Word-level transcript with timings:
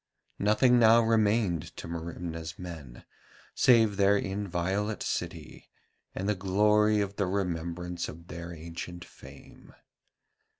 Nothing 0.39 0.79
now 0.79 1.03
remained 1.03 1.77
to 1.77 1.87
Merimna's 1.87 2.57
men 2.57 3.05
save 3.53 3.97
their 3.97 4.17
inviolate 4.17 5.03
city 5.03 5.69
and 6.15 6.27
the 6.27 6.33
glory 6.33 7.01
of 7.01 7.17
the 7.17 7.27
remembrance 7.27 8.09
of 8.09 8.25
their 8.27 8.51
ancient 8.51 9.05
fame. 9.05 9.75